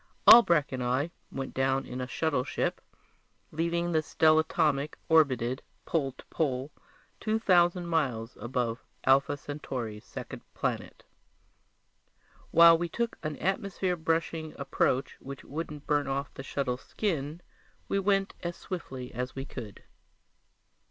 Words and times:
Albrecht 0.25 0.71
and 0.71 0.81
I 0.83 1.11
went 1.31 1.53
down 1.53 1.85
in 1.85 2.01
a 2.01 2.07
shuttleship, 2.07 2.81
leaving 3.51 3.91
the 3.91 4.01
stellatomic 4.01 4.95
orbited 5.09 5.61
pole 5.85 6.13
to 6.13 6.25
pole 6.31 6.71
two 7.19 7.37
thousand 7.37 7.85
miles 7.85 8.35
above 8.41 8.83
Alpha 9.03 9.37
Centauri's 9.37 10.03
second 10.03 10.41
planet. 10.55 11.03
While 12.49 12.79
we 12.79 12.89
took 12.89 13.19
an 13.21 13.35
atmosphere 13.37 13.95
brushing 13.95 14.55
approach 14.57 15.17
which 15.19 15.43
wouldn't 15.45 15.85
burn 15.85 16.07
off 16.07 16.33
the 16.33 16.41
shuttle's 16.41 16.81
skin, 16.81 17.39
we 17.87 17.99
went 17.99 18.33
as 18.41 18.55
swiftly 18.57 19.13
as 19.13 19.35
we 19.35 19.45
could. 19.45 19.83